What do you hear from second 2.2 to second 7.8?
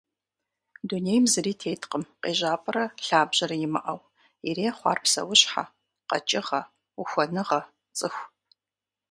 къежьапӏэрэ лъабжьэрэ имыӏэу, ирехъу ар псэущхьэ, къэкӏыгъэ, ухуэныгъэ,